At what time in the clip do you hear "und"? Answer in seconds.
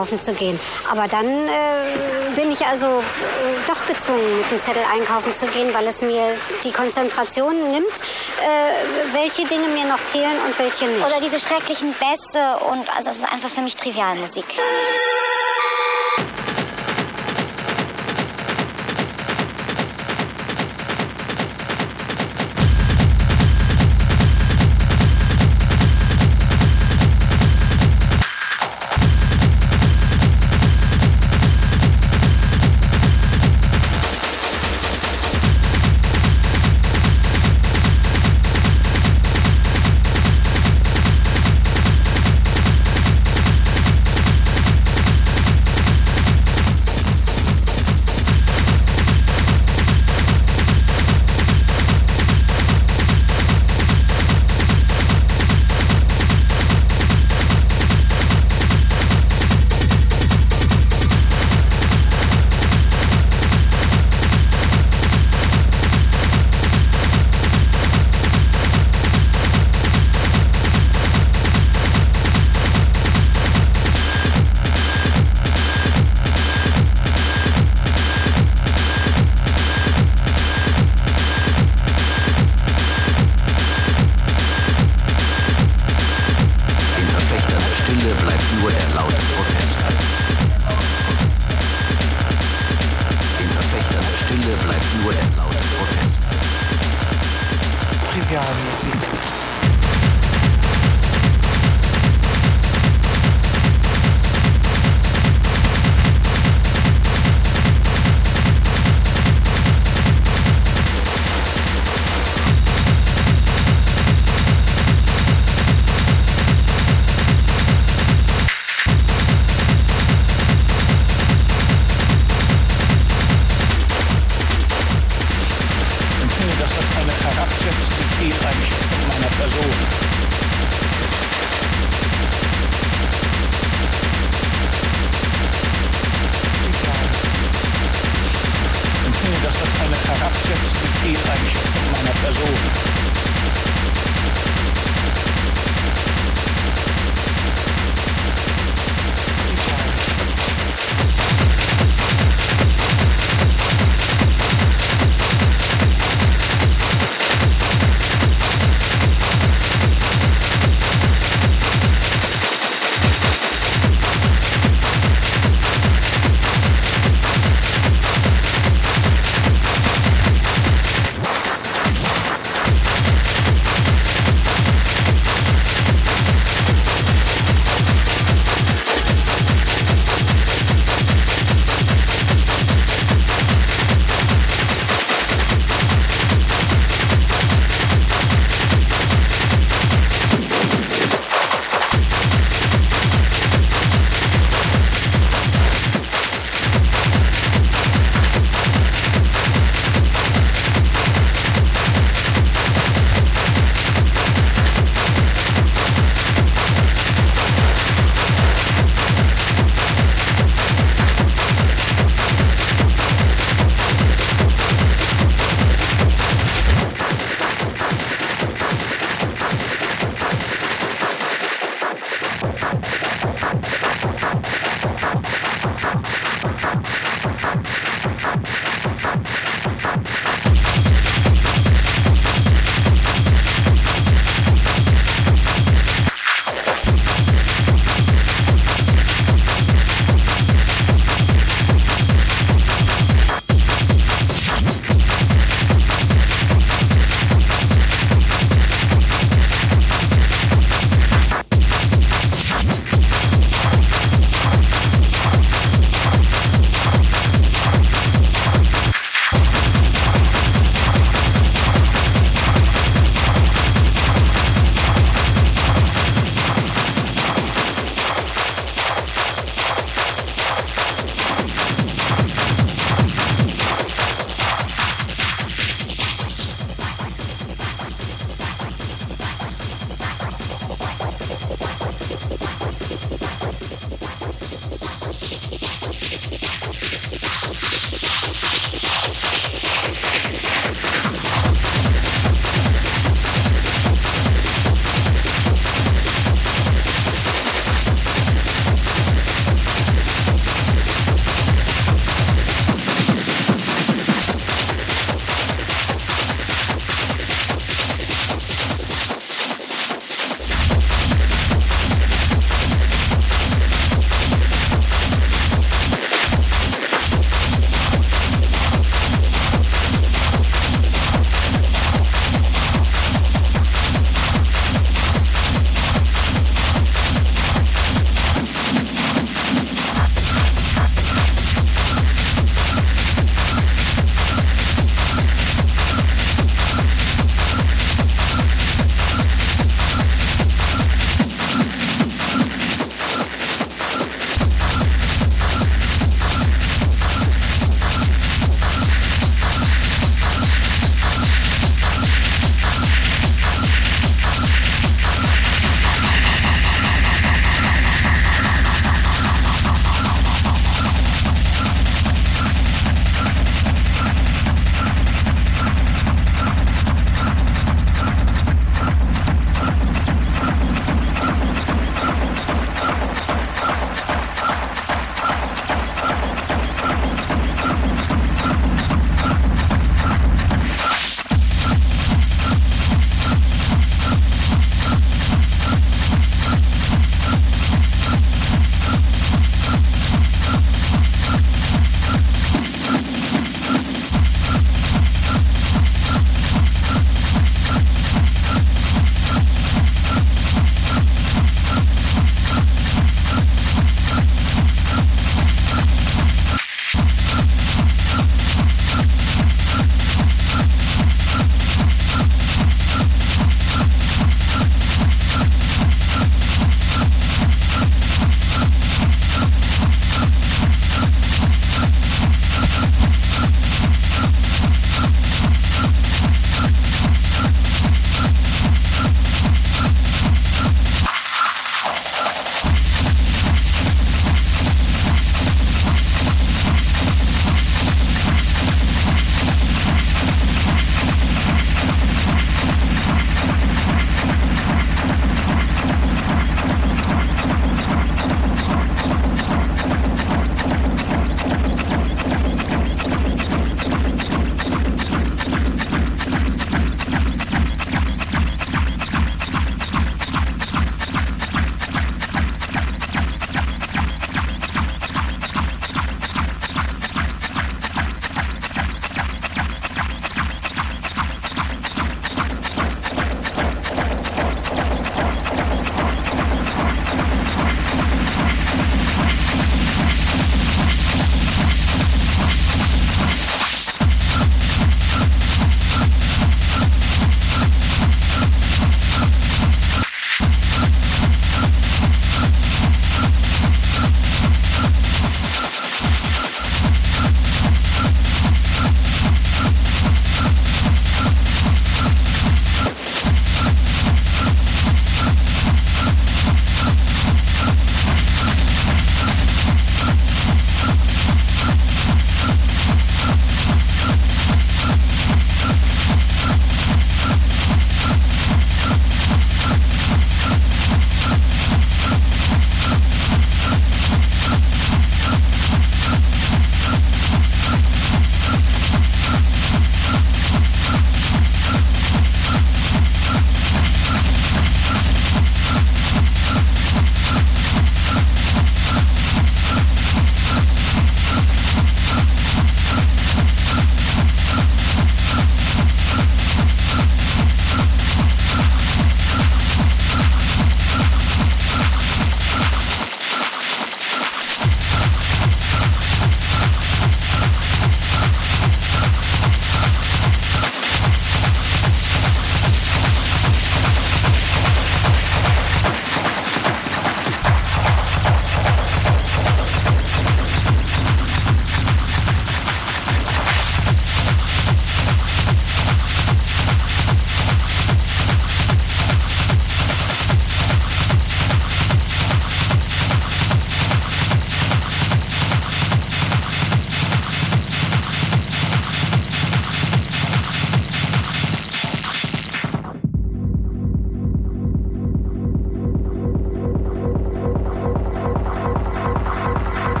10.46-10.58, 12.70-12.88